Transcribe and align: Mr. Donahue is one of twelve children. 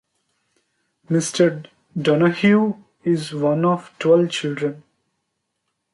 Mr. 1.11 1.67
Donahue 1.95 2.73
is 3.03 3.35
one 3.35 3.63
of 3.65 3.93
twelve 3.99 4.31
children. 4.31 4.81